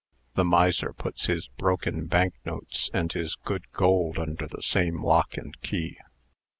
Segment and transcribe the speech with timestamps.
[0.33, 5.37] The miser puts his broken bank notes and his good gold under the same lock
[5.37, 5.99] and key.